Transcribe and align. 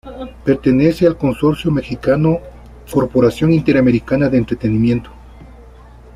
Pertenece 0.43 1.05
al 1.05 1.15
consorcio 1.15 1.69
mexicano 1.69 2.39
Corporación 2.91 3.53
Interamericana 3.53 4.29
de 4.29 4.39
Entretenimiento. 4.39 5.11